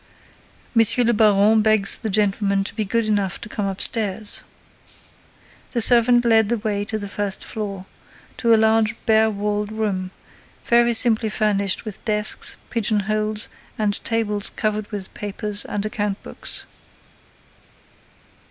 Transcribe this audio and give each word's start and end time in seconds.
"Monsieur 0.73 1.03
le 1.03 1.13
baron 1.13 1.61
begs 1.61 1.99
the 1.99 2.09
gentlemen 2.09 2.63
to 2.63 2.73
be 2.73 2.83
good 2.83 3.05
enough 3.05 3.39
to 3.39 3.47
come 3.47 3.67
upstairs." 3.67 4.41
The 5.73 5.81
servant 5.81 6.25
led 6.25 6.49
the 6.49 6.57
way 6.57 6.83
to 6.85 6.97
the 6.97 7.07
first 7.07 7.43
floor, 7.43 7.85
to 8.37 8.51
a 8.51 8.57
large, 8.57 8.95
bare 9.05 9.29
walled 9.29 9.71
room, 9.71 10.09
very 10.65 10.95
simply 10.95 11.29
furnished 11.29 11.85
with 11.85 12.03
desks, 12.03 12.55
pigeon 12.71 13.01
holes 13.01 13.47
and 13.77 14.03
tables 14.03 14.49
covered 14.49 14.91
with 14.91 15.13
papers 15.13 15.65
and 15.65 15.85
account 15.85 16.23
books. 16.23 16.65